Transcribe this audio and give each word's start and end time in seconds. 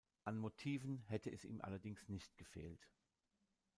An 0.25 0.35
Motiven 0.35 1.03
hätte 1.05 1.29
es 1.31 1.45
ihm 1.45 1.61
allerdings 1.61 2.09
nicht 2.09 2.35
gefehlt. 2.35 2.89